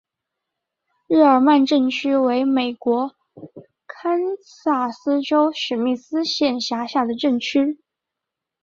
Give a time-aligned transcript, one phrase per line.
[1.07, 3.13] 日耳曼镇区为美国
[3.85, 7.77] 堪萨斯州史密斯县辖下的镇区。